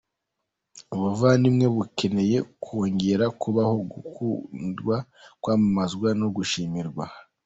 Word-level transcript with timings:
Ubuvandimwe 0.93 1.65
bukeneye 1.75 2.37
kwongera 2.63 3.25
kubaho, 3.41 3.75
gukundwa, 3.91 4.95
kwamamazwa 5.41 6.09
no 6.21 6.27
gushimagirwa. 6.37 7.05